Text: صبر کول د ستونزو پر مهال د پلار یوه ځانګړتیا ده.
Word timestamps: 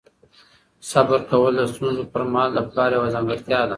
صبر 0.91 1.19
کول 1.29 1.53
د 1.57 1.61
ستونزو 1.73 2.03
پر 2.13 2.23
مهال 2.31 2.49
د 2.53 2.59
پلار 2.69 2.89
یوه 2.97 3.07
ځانګړتیا 3.15 3.59
ده. 3.65 3.69